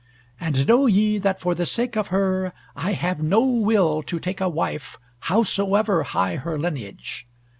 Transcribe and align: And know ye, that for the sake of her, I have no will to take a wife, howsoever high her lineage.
And 0.39 0.65
know 0.67 0.87
ye, 0.87 1.19
that 1.19 1.39
for 1.39 1.53
the 1.53 1.67
sake 1.67 1.95
of 1.95 2.07
her, 2.07 2.53
I 2.75 2.93
have 2.93 3.21
no 3.21 3.41
will 3.41 4.01
to 4.01 4.17
take 4.19 4.41
a 4.41 4.49
wife, 4.49 4.97
howsoever 5.19 6.01
high 6.05 6.37
her 6.37 6.57
lineage. 6.57 7.27